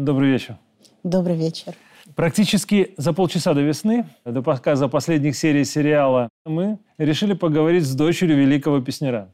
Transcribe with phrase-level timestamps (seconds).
[0.00, 0.56] Добрый вечер.
[1.02, 1.74] Добрый вечер.
[2.14, 8.38] Практически за полчаса до весны, до показа последних серий сериала, мы решили поговорить с дочерью
[8.38, 9.28] великого песнера.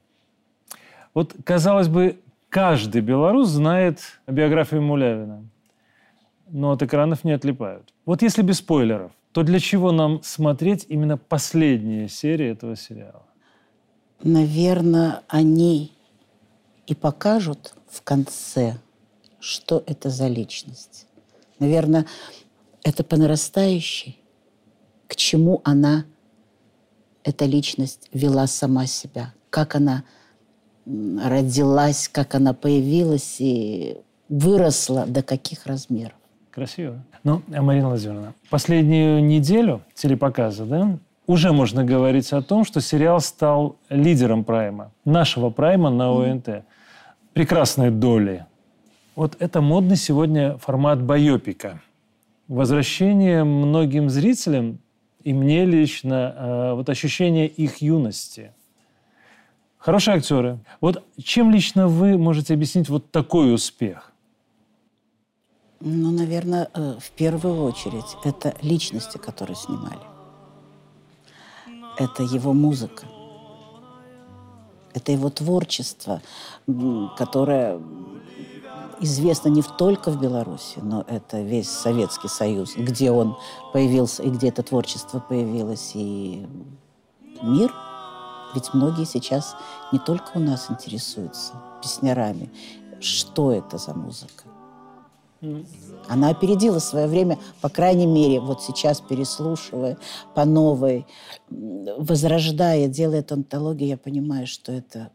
[1.15, 5.45] Вот, казалось бы, каждый белорус знает биографию Мулявина,
[6.49, 7.95] но от экранов не отлипают.
[8.05, 13.23] Вот если без спойлеров, то для чего нам смотреть именно последние серии этого сериала?
[14.21, 15.93] Наверное, они
[16.89, 18.79] и покажут в конце,
[19.41, 21.07] что это за личность.
[21.59, 22.07] Наверное,
[22.83, 24.21] это по нарастающей,
[25.07, 26.05] к чему она,
[27.25, 30.05] эта личность, вела сама себя, как она
[30.87, 36.15] родилась, как она появилась и выросла до каких размеров.
[36.51, 37.05] Красиво.
[37.25, 43.21] Ну, а Марина Владимировна, последнюю неделю телепоказа, да, уже можно говорить о том, что сериал
[43.21, 46.65] стал лидером прайма, нашего прайма на ОНТ.
[47.33, 48.47] Прекрасные доли.
[49.17, 51.81] Вот это модный сегодня формат байопика.
[52.49, 54.79] Возвращение многим зрителям
[55.25, 58.53] и мне лично э, вот ощущение их юности.
[59.79, 60.59] Хорошие актеры.
[60.83, 64.13] Вот чем лично вы можете объяснить вот такой успех?
[65.81, 70.05] Ну, наверное, э, в первую очередь это личности, которые снимали.
[71.99, 73.07] Это его музыка.
[74.93, 76.21] Это его творчество,
[77.17, 77.81] которое
[79.01, 83.37] известно не только в Беларуси, но это весь Советский Союз, где он
[83.73, 86.47] появился и где это творчество появилось, и
[87.43, 87.73] мир.
[88.55, 89.57] Ведь многие сейчас
[89.93, 92.51] не только у нас интересуются песнярами.
[93.01, 94.45] Что это за музыка?
[96.09, 99.99] Она опередила свое время, по крайней мере, вот сейчас переслушивая
[100.35, 101.07] по новой,
[101.51, 105.11] возрождая, делает антологию, я понимаю, что это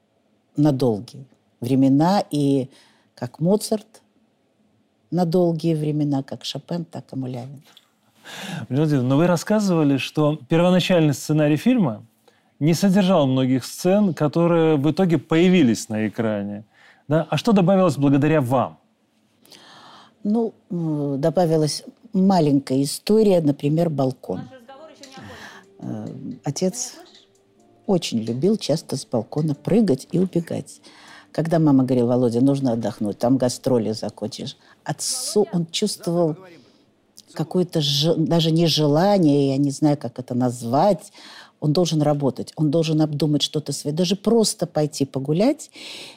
[0.56, 1.26] на долгие
[1.60, 2.70] времена, и
[3.16, 4.02] как Моцарт
[5.12, 7.62] на долгие времена, как Шопен, так и Мулявин.
[8.70, 12.04] Но вы рассказывали, что первоначальный сценарий фильма
[12.60, 16.64] не содержал многих сцен, которые в итоге появились на экране.
[17.08, 17.28] Да?
[17.30, 18.78] А что добавилось благодаря вам?
[20.24, 21.84] Ну, добавилась
[22.14, 24.42] маленькая история, например, балкон.
[25.80, 26.08] Э,
[26.44, 26.96] отец
[27.88, 30.82] очень любил часто с балкона прыгать и убегать.
[31.32, 34.58] Когда мама говорила, Володя, нужно отдохнуть, там гастроли закончишь.
[34.84, 36.36] Отцу он чувствовал
[37.34, 37.82] какое-то
[38.18, 41.12] даже не желание, я не знаю, как это назвать,
[41.62, 43.96] он должен работать, он должен обдумать что-то свое.
[43.96, 45.70] Даже просто пойти погулять.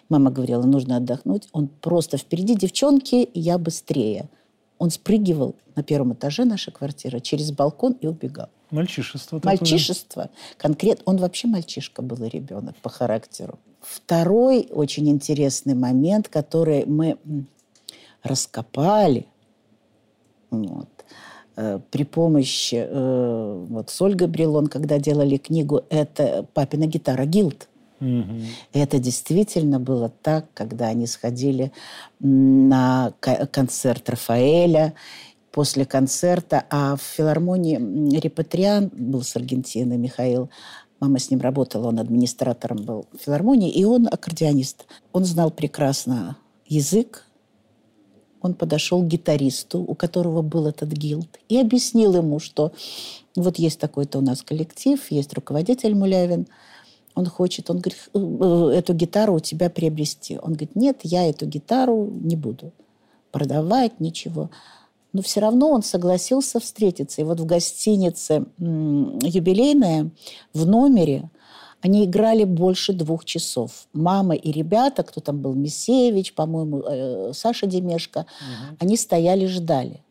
[0.08, 1.48] Мама говорила, нужно отдохнуть.
[1.52, 4.30] Он просто впереди девчонки, и я быстрее.
[4.78, 8.48] Он спрыгивал на первом этаже нашей квартиры через балкон и убегал.
[8.70, 9.38] Мальчишество.
[9.44, 10.30] Мальчишество.
[10.56, 11.02] Конкретно.
[11.06, 13.58] Он вообще мальчишка был ребенок по характеру.
[13.86, 17.18] Второй очень интересный момент, который мы
[18.22, 19.26] раскопали,
[20.50, 20.88] вот,
[21.56, 27.68] Э, при помощи, э, вот с Ольгой Брилон, когда делали книгу, это папина гитара «Гилд».
[28.00, 28.40] Угу.
[28.72, 31.72] Это действительно было так, когда они сходили
[32.18, 34.94] на концерт Рафаэля,
[35.52, 40.50] после концерта, а в филармонии Репатриан был с Аргентины, Михаил,
[41.00, 44.86] мама с ним работала, он администратором был в филармонии, и он аккордеонист.
[45.12, 47.26] Он знал прекрасно язык,
[48.40, 52.72] он подошел к гитаристу, у которого был этот гилд, и объяснил ему, что
[53.36, 56.46] вот есть такой-то у нас коллектив, есть руководитель Мулявин,
[57.14, 60.36] он хочет, он говорит, «Э, э, эту гитару у тебя приобрести.
[60.38, 62.72] Он говорит, нет, я эту гитару не буду
[63.30, 64.50] продавать, ничего.
[65.14, 67.22] Но все равно он согласился встретиться.
[67.22, 70.10] И вот в гостинице юбилейная
[70.52, 71.30] в номере
[71.80, 73.86] они играли больше двух часов.
[73.92, 78.76] Мама и ребята, кто там был, Мисевич, по-моему, э, Саша Демешко, угу.
[78.80, 80.02] они стояли, ждали.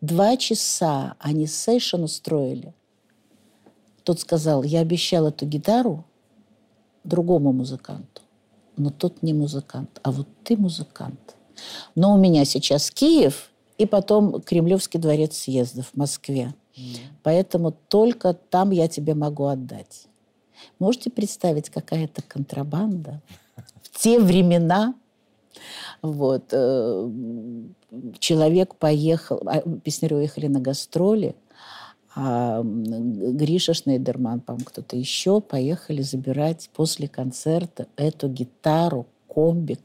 [0.00, 2.72] Два часа они сейшн устроили.
[4.04, 6.04] Тот сказал, я обещал эту гитару
[7.02, 8.22] другому музыканту.
[8.76, 11.34] Но тот не музыкант, а вот ты музыкант.
[11.96, 13.49] Но у меня сейчас Киев
[13.80, 16.52] и потом Кремлевский дворец съездов в Москве.
[17.22, 20.06] Поэтому только там я тебе могу отдать.
[20.78, 23.22] Можете представить, какая это контрабанда
[23.82, 24.94] в те времена?
[26.02, 26.44] Вот.
[26.52, 27.10] Э,
[28.18, 31.34] человек поехал, а, песняры уехали на гастроли,
[32.14, 39.80] а Гриша Шнейдерман, по-моему, кто-то еще, поехали забирать после концерта эту гитару, комбик.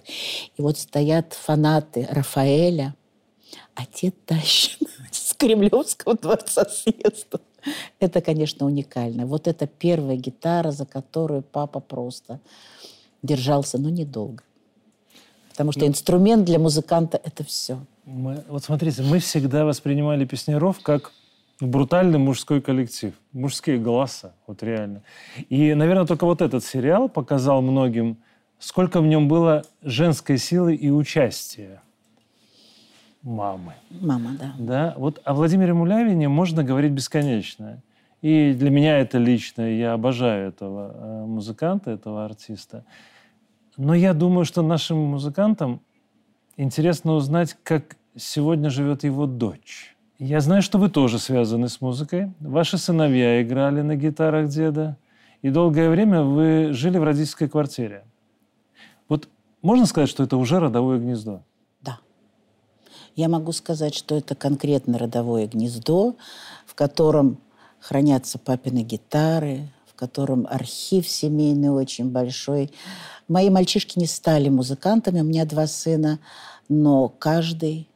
[0.57, 2.93] И вот стоят фанаты Рафаэля,
[3.75, 4.79] а те тащат
[5.11, 7.39] с Кремлевского дворца съезда.
[7.99, 9.25] Это, конечно, уникально.
[9.25, 12.39] Вот это первая гитара, за которую папа просто
[13.23, 14.43] держался, но недолго.
[15.49, 17.79] Потому что ну, инструмент для музыканта– это все.
[18.05, 21.11] Мы, вот смотрите, мы всегда воспринимали песняров как
[21.59, 25.01] брутальный мужской коллектив, мужские голоса, вот реально.
[25.49, 28.17] И, наверное, только вот этот сериал показал многим,
[28.59, 31.81] сколько в нем было женской силы и участия
[33.25, 33.73] мамы.
[33.89, 34.53] Мама, да.
[34.57, 37.81] Да, вот о Владимире Мулявине можно говорить бесконечно.
[38.21, 42.85] И для меня это лично, я обожаю этого э, музыканта, этого артиста.
[43.77, 45.81] Но я думаю, что нашим музыкантам
[46.55, 49.95] интересно узнать, как сегодня живет его дочь.
[50.17, 52.31] Я знаю, что вы тоже связаны с музыкой.
[52.39, 54.97] Ваши сыновья играли на гитарах деда.
[55.41, 58.05] И долгое время вы жили в родительской квартире.
[59.09, 59.27] Вот
[59.61, 61.43] можно сказать, что это уже родовое гнездо?
[63.15, 66.15] Я могу сказать, что это конкретно родовое гнездо,
[66.65, 67.37] в котором
[67.79, 72.71] хранятся папины гитары, в котором архив семейный очень большой.
[73.29, 76.19] Мои мальчишки не стали музыкантами, у меня два сына,
[76.67, 77.87] но каждый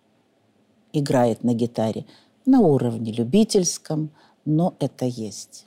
[0.94, 2.06] играет на гитаре
[2.46, 4.12] на уровне любительском,
[4.46, 5.66] но это есть.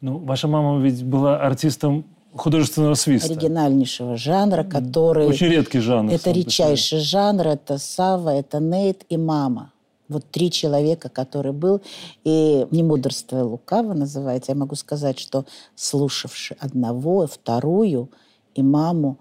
[0.00, 2.04] Ну, ваша мама ведь была артистом
[2.36, 3.32] художественного свиста.
[3.32, 5.26] Оригинальнейшего жанра, который...
[5.26, 6.12] Очень редкий жанр.
[6.12, 7.46] Это редчайший жанр.
[7.46, 9.72] Это Сава, это Нейт и мама.
[10.08, 11.80] Вот три человека, который был.
[12.24, 14.52] И не мудрство лукаво называется.
[14.52, 15.44] Я могу сказать, что
[15.74, 18.10] слушавши одного, вторую
[18.54, 19.18] и маму,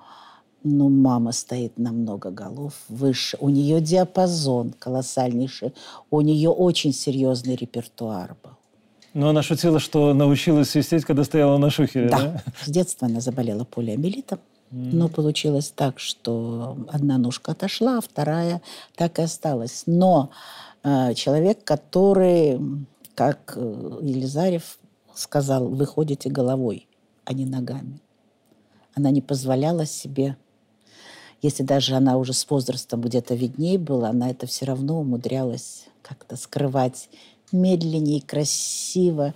[0.64, 3.38] ну, мама стоит на много голов выше.
[3.40, 5.74] У нее диапазон колоссальнейший.
[6.10, 8.52] У нее очень серьезный репертуар был.
[9.16, 12.20] Но она шутила, что научилась свистеть, когда стояла на шухере, да?
[12.20, 12.44] да?
[12.62, 14.40] С детства она заболела полиомиелитом.
[14.72, 14.90] Mm.
[14.92, 18.62] Но получилось так, что одна ножка отошла, а вторая
[18.96, 19.84] так и осталась.
[19.86, 20.32] Но
[20.84, 22.60] э, человек, который,
[23.16, 24.80] как э, Елизарев
[25.14, 26.86] сказал, вы ходите головой,
[27.24, 28.02] а не ногами.
[28.96, 30.36] Она не позволяла себе
[31.42, 36.38] если даже она уже с возрастом где-то видней была, она это все равно умудрялась как-то
[36.38, 37.08] скрывать
[37.56, 39.34] медленнее, красиво.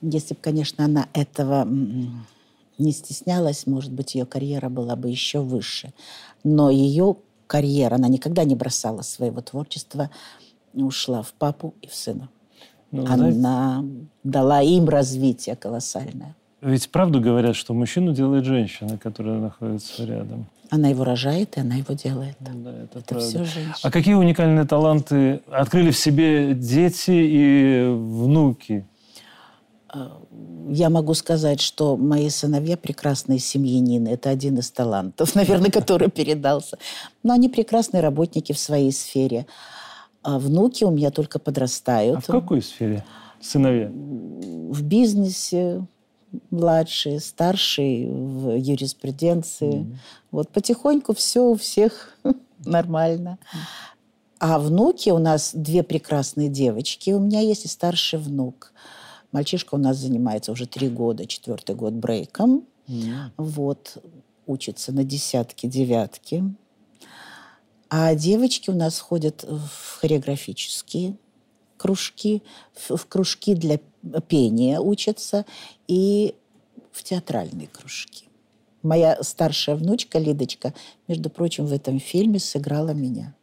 [0.00, 1.66] Если бы, конечно, она этого
[2.78, 5.92] не стеснялась, может быть, ее карьера была бы еще выше.
[6.42, 7.16] Но ее
[7.46, 10.10] карьера, она никогда не бросала своего творчества,
[10.72, 12.28] ушла в папу и в сына.
[12.90, 16.36] Ну, она знаете, дала им развитие колоссальное.
[16.60, 20.46] Ведь правду говорят, что мужчину делает женщина, которая находится рядом.
[20.74, 22.34] Она его рожает, и она его делает.
[22.40, 23.76] Да, это это все женщина.
[23.80, 28.84] А какие уникальные таланты открыли в себе дети и внуки?
[29.88, 30.20] А,
[30.68, 34.08] я могу сказать, что мои сыновья прекрасные семьянины.
[34.08, 36.76] Это один из талантов, наверное, который передался.
[37.22, 39.46] Но они прекрасные работники в своей сфере.
[40.24, 42.16] А внуки у меня только подрастают.
[42.16, 43.04] А в какой сфере
[43.40, 43.92] сыновья?
[43.92, 45.86] В бизнесе,
[46.50, 49.80] младший, старший в юриспруденции.
[49.80, 49.96] Mm-hmm.
[50.30, 52.16] Вот потихоньку все у всех
[52.64, 53.38] нормально.
[54.38, 57.10] А внуки у нас две прекрасные девочки.
[57.10, 58.72] У меня есть и старший внук.
[59.32, 62.64] Мальчишка у нас занимается уже три года, четвертый год брейком.
[62.86, 63.30] Mm-hmm.
[63.36, 63.96] Вот,
[64.46, 66.44] учится на десятки, девятки.
[67.88, 71.16] А девочки у нас ходят в хореографические
[71.84, 72.42] кружки,
[72.88, 73.78] в, кружки для
[74.26, 75.44] пения учатся
[75.86, 76.34] и
[76.92, 78.24] в театральные кружки.
[78.82, 80.72] Моя старшая внучка Лидочка,
[81.08, 83.34] между прочим, в этом фильме сыграла меня.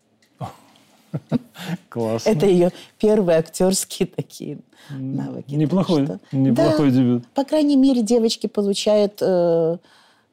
[1.89, 2.29] Классно.
[2.29, 4.57] Это ее первые актерские такие
[4.89, 5.53] навыки.
[5.53, 6.19] Неплохой, что...
[6.31, 7.27] неплохой да, дебют.
[7.35, 9.77] По крайней мере, девочки получают э,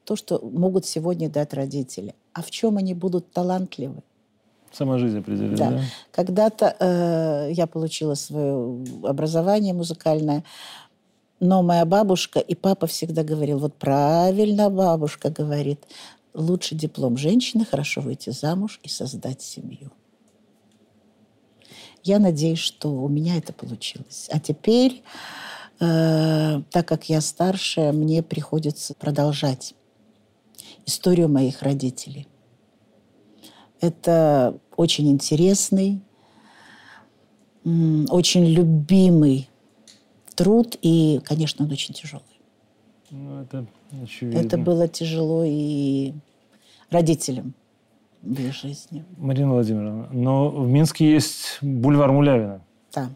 [0.05, 2.15] то, что могут сегодня дать родители.
[2.33, 4.03] А в чем они будут талантливы?
[4.73, 5.71] Сама жизнь определяет, да?
[5.71, 5.81] да?
[6.13, 10.45] Когда-то э, я получила свое образование музыкальное,
[11.41, 15.85] но моя бабушка и папа всегда говорил, вот правильно бабушка говорит,
[16.35, 19.93] лучше диплом женщины, хорошо выйти замуж и создать семью.
[22.05, 24.29] Я надеюсь, что у меня это получилось.
[24.33, 25.03] А теперь,
[25.81, 29.75] э, так как я старшая, мне приходится продолжать
[30.87, 32.27] историю моих родителей.
[33.81, 36.01] Это очень интересный,
[37.65, 39.49] очень любимый
[40.35, 42.25] труд, и, конечно, он очень тяжелый.
[43.11, 43.67] Ну, это
[44.03, 44.39] очевидно.
[44.39, 46.13] Это было тяжело и
[46.91, 47.55] родителям
[48.23, 49.05] в их жизни.
[49.17, 52.61] Марина Владимировна, но в Минске есть бульвар Мулявина.
[52.95, 53.11] Да.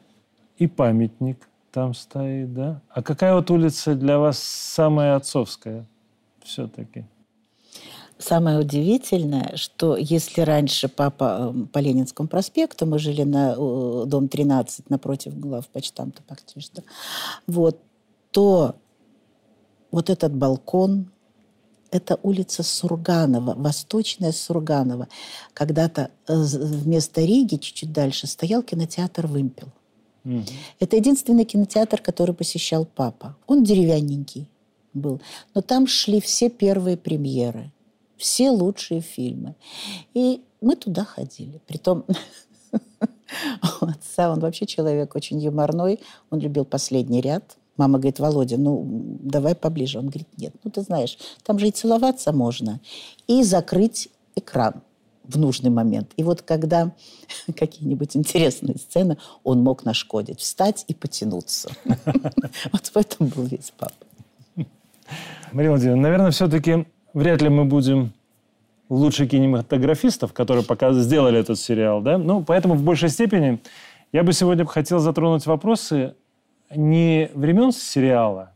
[0.59, 2.81] И памятник там стоит, да?
[2.91, 5.87] А какая вот улица для вас самая отцовская
[6.43, 7.05] все-таки?
[8.23, 13.57] Самое удивительное, что если раньше папа э, по Ленинскому проспекту, мы жили на
[14.07, 16.85] дом 13 напротив главпочтамта практически,
[17.47, 17.81] вот,
[18.31, 18.77] то
[19.91, 21.11] вот этот балкон,
[21.91, 25.09] это улица Сурганова, восточная Сурганова.
[25.53, 29.69] Когда-то э, вместо Риги, чуть-чуть дальше, стоял кинотеатр «Вымпел».
[30.25, 30.45] Угу.
[30.79, 33.37] Это единственный кинотеатр, который посещал папа.
[33.47, 34.49] Он деревянненький
[34.95, 35.21] был.
[35.55, 37.73] Но там шли все первые премьеры,
[38.23, 39.57] все лучшие фильмы.
[40.15, 41.61] И мы туда ходили.
[41.67, 42.05] Притом
[43.81, 45.99] у отца он вообще человек очень юморной.
[46.31, 47.57] Он любил последний ряд.
[47.77, 48.87] Мама говорит, Володя, ну
[49.21, 49.99] давай поближе.
[49.99, 52.81] Он говорит, нет, ну ты знаешь, там же и целоваться можно,
[53.27, 54.83] и закрыть экран
[55.25, 56.13] в нужный момент.
[56.17, 56.93] И вот когда
[57.57, 61.71] какие-нибудь интересные сцены, он мог нашкодить, встать и потянуться.
[62.73, 63.95] Вот в этом был весь папа.
[65.51, 68.13] Мария Владимировна, наверное, все-таки вряд ли мы будем
[68.89, 72.19] лучше кинематографистов, которые пока сделали этот сериал, да?
[72.19, 73.61] Ну, поэтому в большей степени
[74.13, 76.15] я бы сегодня хотел затронуть вопросы
[76.75, 78.53] не времен сериала,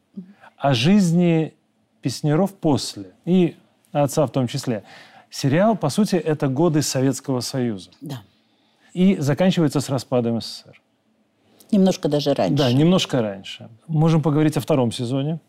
[0.56, 1.54] а жизни
[2.02, 3.12] песнеров после.
[3.24, 3.56] И
[3.92, 4.84] отца в том числе.
[5.30, 7.90] Сериал, по сути, это годы Советского Союза.
[8.00, 8.22] Да.
[8.92, 10.80] И заканчивается с распадом СССР.
[11.72, 12.56] Немножко даже раньше.
[12.56, 13.68] Да, немножко раньше.
[13.88, 15.40] Можем поговорить о втором сезоне.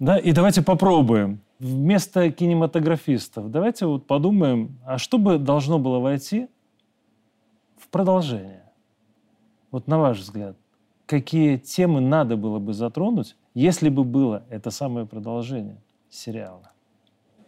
[0.00, 1.40] Да, и давайте попробуем.
[1.58, 6.48] Вместо кинематографистов давайте вот подумаем, а что бы должно было войти
[7.76, 8.70] в продолжение?
[9.72, 10.56] Вот на ваш взгляд,
[11.06, 16.70] какие темы надо было бы затронуть, если бы было это самое продолжение сериала?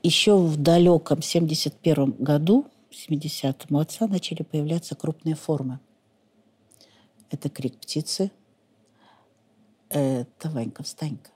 [0.02, 5.78] Еще в далеком 71 году, в 70-м, у отца начали появляться крупные формы.
[7.30, 8.32] Это крик птицы,
[9.88, 11.30] это Ванька Встанька.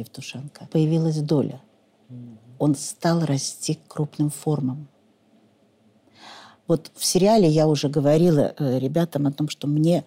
[0.00, 0.68] Евтушенко.
[0.70, 1.60] Появилась доля.
[2.58, 4.88] Он стал расти к крупным формам.
[6.66, 10.04] Вот в сериале я уже говорила э, ребятам о том, что мне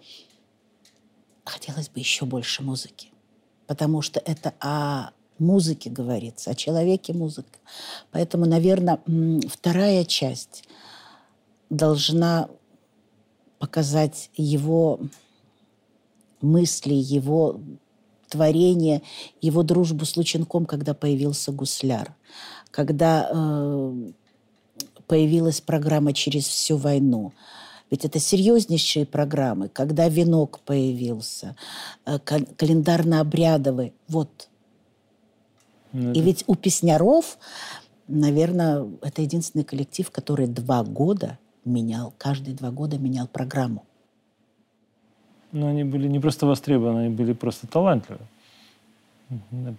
[1.43, 3.09] хотелось бы еще больше музыки.
[3.67, 7.59] Потому что это о музыке говорится, о человеке музыка.
[8.11, 8.99] Поэтому, наверное,
[9.49, 10.63] вторая часть
[11.69, 12.49] должна
[13.59, 14.99] показать его
[16.41, 17.59] мысли, его
[18.33, 19.03] творение,
[19.41, 22.15] его дружбу с Лученком, когда появился гусляр,
[22.71, 24.11] когда э,
[25.07, 27.31] появилась программа «Через всю войну»,
[27.91, 31.55] ведь это серьезнейшие программы, когда венок появился,
[32.05, 33.93] э, календарно-обрядовый.
[34.07, 34.49] Вот.
[35.91, 37.37] Ну, И ведь у песняров,
[38.07, 43.85] наверное, это единственный коллектив, который два года менял, каждые два года менял программу.
[45.53, 48.19] Но они были не просто востребованы, они были просто талантливы.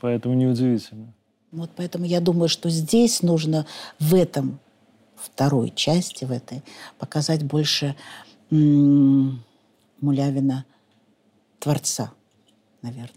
[0.01, 1.07] Поэтому неудивительно.
[1.53, 3.67] Вот поэтому я думаю, что здесь нужно
[4.01, 4.59] в этом
[5.17, 6.63] второй части, в этой,
[6.99, 7.95] показать больше
[8.51, 9.43] м-
[10.01, 10.65] Мулявина
[11.61, 12.11] творца,
[12.83, 13.11] наверное.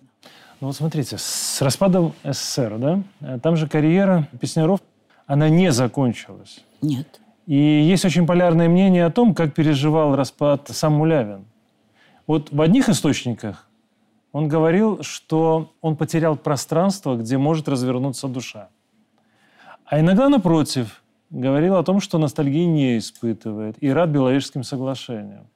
[0.59, 4.79] Ну вот смотрите, с распадом СССР, да, там же карьера песняров,
[5.25, 6.63] она не закончилась.
[6.81, 7.19] Нет.
[7.45, 11.45] И есть очень полярное мнение о том, как переживал распад сам Мулявин.
[12.27, 13.67] Вот в одних источниках
[14.33, 18.69] он говорил, что он потерял пространство, где может развернуться душа.
[19.85, 25.47] А иногда, напротив, говорил о том, что ностальгии не испытывает и рад Беловежским соглашениям.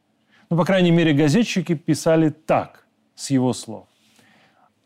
[0.50, 3.88] Ну, по крайней мере, газетчики писали так, с его слов.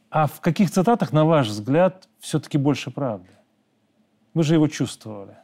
[0.10, 3.30] А в каких цитатах, на ваш взгляд, все-таки больше правды?
[4.34, 5.36] Вы же его чувствовали.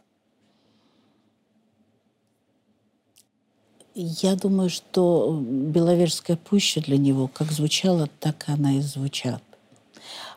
[3.94, 9.44] Я думаю, что Беловежская пуща для него как звучала, так она и звучат.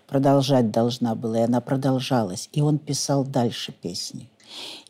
[0.09, 2.49] Продолжать должна была, и она продолжалась.
[2.53, 4.29] И он писал дальше песни.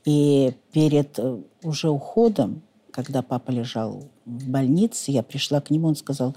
[0.06, 5.97] И перед э, уже уходом, когда папа лежал в больнице, я пришла к нему, он
[5.97, 6.35] сказал,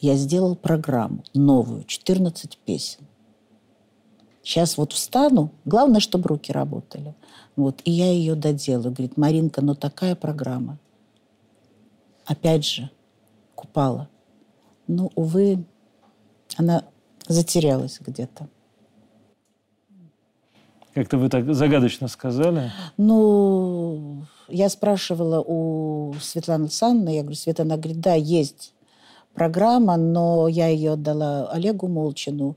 [0.00, 3.06] я сделал программу новую, 14 песен.
[4.42, 7.14] Сейчас вот встану, главное, чтобы руки работали.
[7.56, 8.92] Вот, и я ее доделаю.
[8.92, 10.78] Говорит, Маринка, ну такая программа.
[12.26, 12.90] Опять же,
[13.54, 14.08] Купала.
[14.86, 15.64] Ну, увы,
[16.56, 16.84] она
[17.26, 18.48] затерялась где-то.
[20.92, 22.70] Как-то вы так загадочно сказали.
[22.96, 28.74] Ну, я спрашивала у Светланы Александровны, я говорю, Светлана говорит, да, есть
[29.34, 32.56] программа, но я ее отдала Олегу Молчину.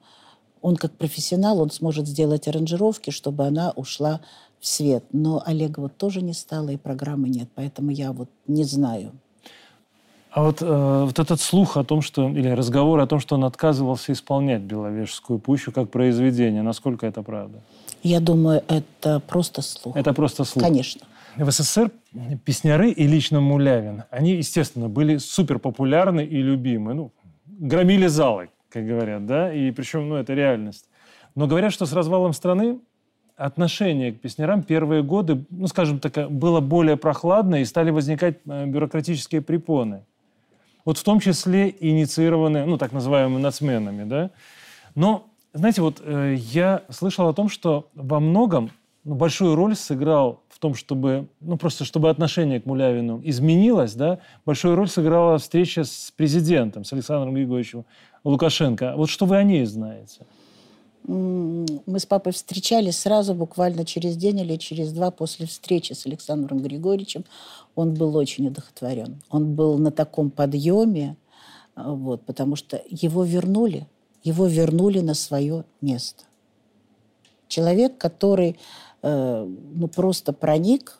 [0.61, 4.21] Он как профессионал, он сможет сделать аранжировки, чтобы она ушла
[4.59, 5.05] в свет.
[5.11, 9.13] Но Олега вот тоже не стало, и программы нет, поэтому я вот не знаю.
[10.37, 13.43] А вот, э, вот этот слух о том, что, или разговор о том, что он
[13.43, 17.63] отказывался исполнять Беловежскую пущу как произведение, насколько это правда?
[18.03, 19.95] Я думаю, это просто слух.
[19.95, 20.63] Это просто слух?
[20.63, 21.07] Конечно.
[21.37, 21.89] В СССР
[22.45, 26.93] песняры и лично Мулявин, они, естественно, были супер популярны и любимы.
[26.93, 27.11] Ну,
[27.47, 30.85] громили залы, как говорят, да, и причем, ну, это реальность.
[31.33, 32.77] Но говорят, что с развалом страны
[33.37, 38.67] отношение к песнярам первые годы, ну, скажем так, было более прохладное и стали возникать э,
[38.67, 40.03] бюрократические препоны.
[40.87, 44.31] Вот в том числе инициированные, ну, так называемыми нацменами, да.
[44.95, 48.71] Но, знаете, вот э, я слышал о том, что во многом
[49.03, 54.19] ну, большую роль сыграл в том, чтобы, ну, просто чтобы отношение к Мулявину изменилось, да,
[54.45, 57.83] большую роль сыграла встреча с президентом, с Александром Григорьевичем
[58.23, 58.93] Лукашенко.
[58.95, 60.25] Вот что вы о ней знаете?
[61.07, 66.61] Мы с папой встречались сразу, буквально через день или через два после встречи с Александром
[66.61, 67.23] Григорьевичем.
[67.75, 69.21] Он был очень удохотворен.
[69.29, 71.15] Он был на таком подъеме,
[71.75, 73.87] а, вот, потому что его вернули,
[74.23, 76.25] его вернули на свое место.
[77.47, 78.59] Человек, который
[79.01, 80.99] э, ну, просто проник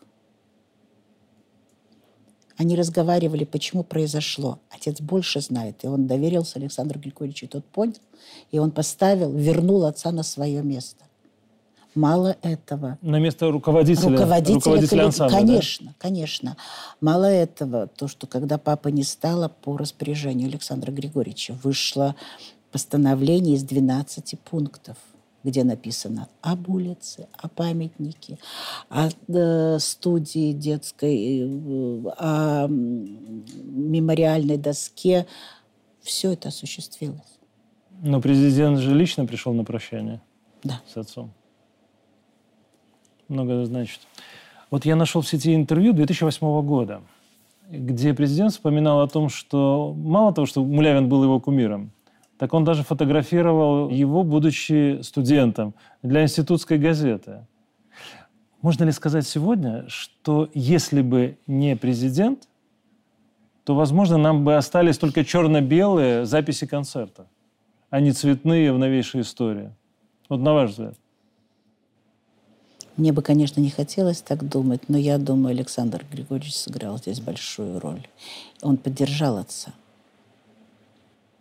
[2.58, 4.60] они разговаривали, почему произошло.
[4.70, 7.94] Отец больше знает, и он доверился Александру Григорьевичу, и тот понял,
[8.52, 11.06] и он поставил, вернул отца на свое место.
[11.94, 12.98] Мало этого.
[13.02, 15.94] На место руководителя, руководителя, руководителя ансамбля, Конечно, да?
[15.98, 16.58] конечно.
[17.02, 22.16] Мало этого, то, что когда папа не стало, по распоряжению Александра Григорьевича вышло
[22.72, 24.98] постановление из 12 пунктов–
[25.48, 28.38] где написано об улице, о памятнике,
[28.90, 35.26] о э, студии детской, э, о мемориальной доске.
[36.02, 37.40] Все это осуществилось.
[38.04, 40.22] Но президент же лично пришел на прощание
[40.64, 40.82] да.
[40.94, 41.32] с отцом.
[43.30, 44.02] Много значит.
[44.70, 47.02] Вот я нашел в сети интервью 2008 года,
[47.70, 51.94] где президент вспоминал о том, что мало того, что Мулявин был его кумиром,
[52.38, 57.46] так он даже фотографировал его, будучи студентом, для институтской газеты.
[58.62, 62.48] Можно ли сказать сегодня, что если бы не президент,
[63.64, 67.28] то, возможно, нам бы остались только черно-белые записи концерта,
[67.90, 69.72] а не цветные в новейшей истории?
[70.30, 70.96] Вот на ваш взгляд.
[72.98, 77.80] Мне бы, конечно, не хотелось так думать, но я думаю, Александр Григорьевич сыграл здесь большую
[77.80, 78.08] роль.
[78.62, 79.72] Он поддержал отца.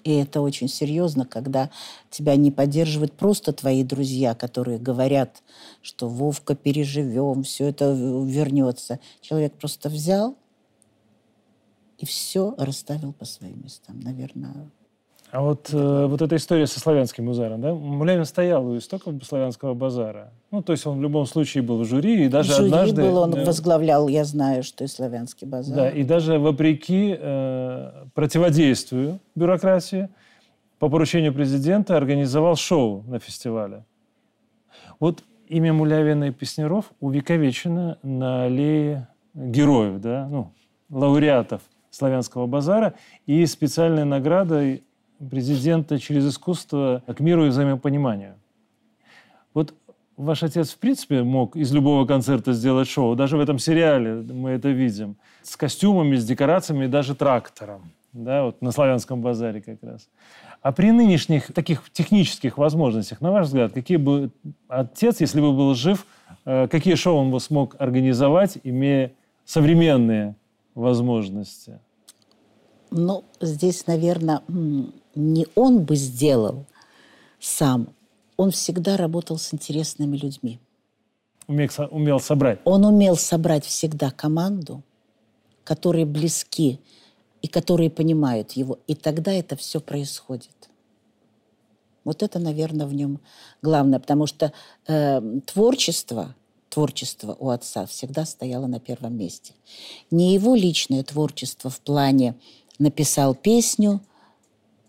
[0.06, 1.68] И это очень серьезно, когда
[2.10, 5.42] тебя не поддерживают просто твои друзья, которые говорят,
[5.82, 9.00] что Вовка, переживем, все это вернется.
[9.20, 10.36] Человек просто взял
[11.98, 13.98] и все расставил по своим местам.
[13.98, 14.70] Наверное,
[15.36, 17.74] а вот, э, вот эта история со славянским базаром, да?
[17.74, 20.32] Мулявин стоял у истоков славянского базара.
[20.50, 23.02] Ну, то есть он в любом случае был в жюри, и даже жюри однажды...
[23.02, 25.76] был, он возглавлял, я знаю, что и славянский базар.
[25.76, 30.08] Да, и даже вопреки э, противодействию бюрократии
[30.78, 33.84] по поручению президента организовал шоу на фестивале.
[35.00, 40.52] Вот имя Мулявина и Песнеров увековечено на аллее героев, да, ну,
[40.88, 42.94] лауреатов славянского базара
[43.26, 44.82] и специальной наградой
[45.30, 48.34] президента через искусство к миру и взаимопониманию.
[49.54, 49.74] Вот
[50.16, 53.14] ваш отец, в принципе, мог из любого концерта сделать шоу.
[53.14, 55.16] Даже в этом сериале мы это видим.
[55.42, 57.92] С костюмами, с декорациями, даже трактором.
[58.12, 60.08] Да, вот на славянском базаре как раз.
[60.62, 64.30] А при нынешних таких технических возможностях, на ваш взгляд, какие бы
[64.68, 66.06] отец, если бы был жив,
[66.46, 69.12] э, какие шоу он бы смог организовать, имея
[69.44, 70.34] современные
[70.74, 71.78] возможности?
[72.90, 74.42] Ну, здесь, наверное,
[75.14, 76.66] не он бы сделал
[77.40, 77.88] сам,
[78.36, 80.58] он всегда работал с интересными людьми.
[81.48, 82.60] Умел, умел собрать.
[82.64, 84.82] Он умел собрать всегда команду,
[85.64, 86.80] которые близки
[87.40, 88.78] и которые понимают его.
[88.86, 90.70] И тогда это все происходит.
[92.04, 93.20] Вот это, наверное, в нем
[93.62, 94.52] главное, потому что
[94.86, 96.34] э, творчество,
[96.68, 99.54] творчество у отца всегда стояло на первом месте.
[100.10, 102.36] Не его личное творчество в плане
[102.78, 104.00] написал песню,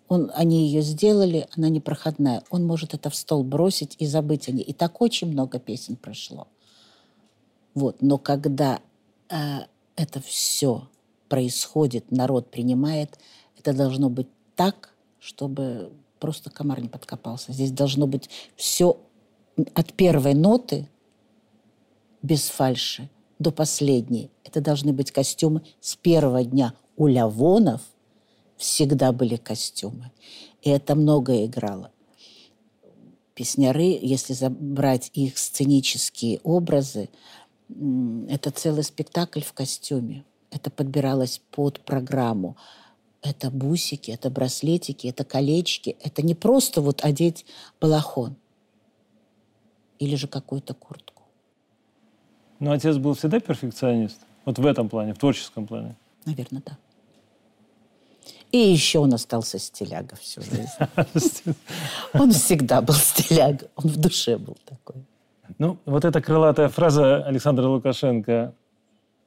[0.08, 2.44] он, они ее сделали, она непроходная.
[2.50, 4.64] Он может это в стол бросить и забыть о ней.
[4.64, 6.48] И так очень много песен прошло.
[7.74, 8.02] Вот.
[8.02, 8.80] Но когда
[9.30, 9.60] э,
[9.96, 10.88] это все
[11.28, 13.20] происходит, народ принимает,
[13.58, 17.52] это должно быть так, чтобы просто комар не подкопался.
[17.52, 18.98] Здесь должно быть все
[19.74, 20.88] от первой ноты
[22.22, 24.32] без фальши до последней.
[24.44, 26.74] Это должны быть костюмы с первого дня.
[26.98, 27.82] У Лявонов–
[28.58, 30.12] всегда были костюмы.
[30.62, 31.92] И это многое играло.
[33.36, 37.10] Песняры, если забрать их сценические образы,
[38.28, 40.26] это целый спектакль в костюме.
[40.50, 42.58] Это подбиралось под программу.
[43.22, 45.98] Это бусики, это браслетики, это колечки.
[46.02, 47.46] Это не просто вот одеть
[47.80, 48.36] балахон
[50.00, 51.24] или же какую-то куртку.
[52.60, 54.20] Но отец был всегда перфекционист?
[54.46, 55.96] Вот в этом плане, в творческом плане?
[56.26, 56.78] Наверное, да.
[58.52, 60.70] И еще он остался стиляга всю жизнь.
[62.14, 63.68] Он всегда был стиляга.
[63.76, 65.04] Он в душе был такой.
[65.58, 68.54] Ну, вот эта крылатая фраза Александра Лукашенко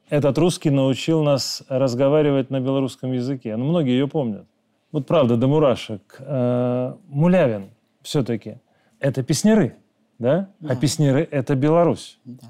[0.09, 3.57] «Этот русский научил нас разговаривать на белорусском языке».
[3.57, 4.47] Ну, многие ее помнят.
[4.93, 6.17] Вот правда, до мурашек.
[6.21, 7.71] Э, Мулявин
[8.03, 8.57] все-таки–
[9.01, 9.77] это песняры,
[10.19, 10.49] да?
[10.63, 10.73] А да.
[10.73, 12.19] А песняры– это Беларусь.
[12.25, 12.49] Да.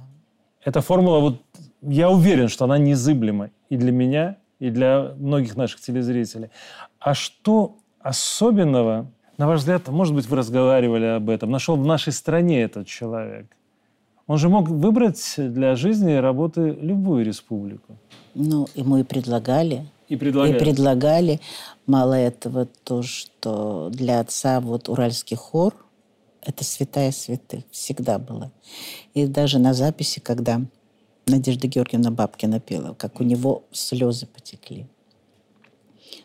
[0.65, 1.41] Эта формула, вот
[1.83, 6.51] я уверен, что она незыблема и для меня, и для многих наших телезрителей.
[7.01, 12.12] А что особенного, на ваш взгляд, может быть, вы разговаривали об этом, нашел в нашей
[12.12, 13.46] стране этот человек?
[14.27, 17.96] Он же мог выбрать для жизни и работы любую республику.
[18.35, 19.88] Ну, ему и предлагали.
[20.09, 20.57] И предлагали.
[20.57, 21.40] И предлагали.
[21.87, 25.75] Мало этого, то, что для отца вот уральский хор–
[26.42, 27.64] это святая святых.
[27.73, 28.53] Всегда было.
[29.14, 30.61] И даже на записи, когда
[31.31, 34.87] Надежда Георгиевна Бабкина пела, как у него слезы потекли.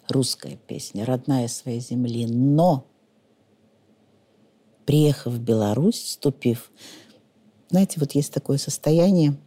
[0.09, 2.25] Русская песня, родная своей земли.
[2.25, 2.85] Но,
[4.85, 6.71] приехав в Беларусь, вступив,
[7.69, 9.37] знаете, вот есть такое состояние,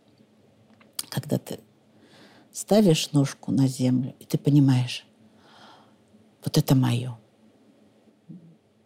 [1.08, 1.58] когда ты
[2.52, 5.06] ставишь ножку на землю, и ты понимаешь,
[6.44, 7.18] вот это мое.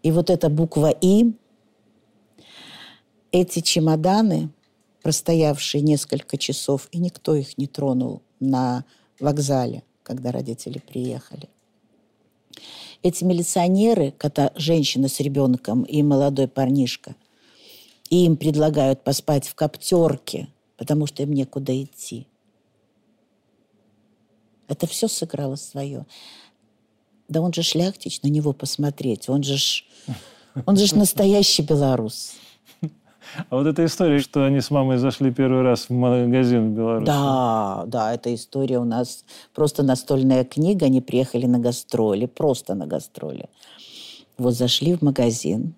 [0.02, 1.34] И вот эта буква «И»,
[3.30, 4.50] эти чемоданы–
[5.02, 8.84] простоявшие несколько часов, и никто их не тронул на
[9.18, 11.48] вокзале, когда родители приехали.
[13.02, 17.16] Эти милиционеры, когда женщина с ребенком и молодой парнишка,
[18.10, 22.26] и им предлагают поспать в коптерке, потому что им некуда идти.
[24.68, 26.06] Это все сыграло свое.
[27.28, 29.28] Да он же шляхтич, на него посмотреть.
[29.28, 29.56] Он же,
[30.66, 32.34] он же настоящий белорус.
[33.48, 37.06] А вот эта история, что они с мамой зашли первый раз в магазин в Беларуси.
[37.06, 40.86] Да, да, эта история у нас просто настольная книга.
[40.86, 43.48] Они приехали на гастроли, просто на гастроли.
[44.38, 45.74] Вот зашли в магазин.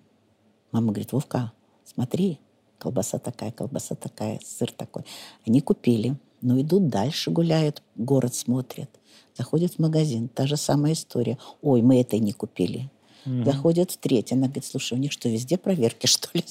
[0.71, 1.51] Мама говорит, Вовка,
[1.85, 2.39] смотри,
[2.77, 5.03] колбаса такая, колбаса такая, сыр такой.
[5.45, 6.15] Они купили.
[6.41, 8.89] Ну, идут дальше, гуляют, город смотрят.
[9.37, 11.37] Заходят в магазин, та же самая история.
[11.61, 12.89] Ой, мы это не купили.
[13.25, 14.35] Заходит в третий.
[14.35, 16.43] Она говорит, слушай, у них что, везде проверки, что ли,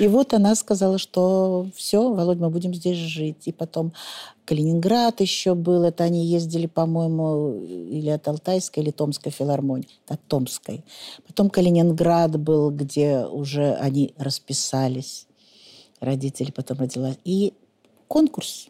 [0.00, 3.46] И вот она сказала, что все, Володь, мы будем здесь жить.
[3.46, 3.92] И потом
[4.44, 5.84] Калининград еще был.
[5.84, 10.00] Это они ездили, по-моему, или от Алтайской, или Томской филармонии.
[10.08, 10.84] От Томской.
[11.26, 15.28] Потом Калининград был, где уже они расписались.
[16.00, 17.18] Родители потом родилась.
[17.24, 17.54] И
[18.08, 18.68] конкурс.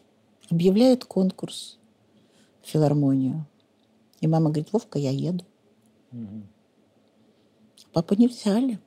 [0.51, 1.79] Объявляют конкурс
[2.61, 3.47] в филармонию.
[4.21, 5.43] И мама говорит, Вовка, я еду.
[6.15, 6.43] Угу.
[7.93, 8.79] Папу не взяли.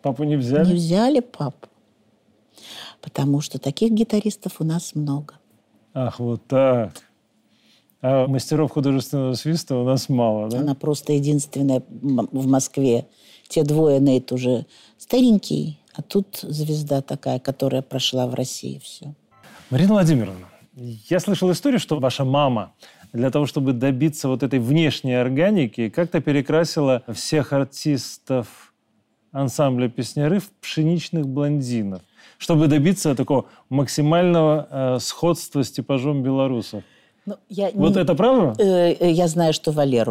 [0.00, 0.68] Папу не взяли?
[0.68, 1.68] Не взяли папу.
[3.00, 5.34] Потому что таких гитаристов у нас много.
[5.94, 6.92] Ах, вот так.
[8.00, 10.60] А мастеров художественного свиста у нас мало, да?
[10.60, 13.06] Она просто единственная в Москве.
[13.48, 14.66] Те двое Нейт уже
[14.98, 19.14] старенький, а тут звезда такая, которая прошла в России все.
[19.70, 22.72] Марина Владимировна, я слышал историю, что ваша мама
[23.12, 28.72] для того, чтобы добиться вот этой внешней органики, как-то перекрасила всех артистов
[29.32, 32.02] ансамбля «Песняры» в пшеничных блондинов,
[32.38, 36.84] чтобы добиться такого максимального э, сходства с типажом белорусов.
[37.24, 38.02] Ну, я вот не...
[38.02, 38.62] это правда?
[38.62, 40.00] Э, э, я знаю, что Валеру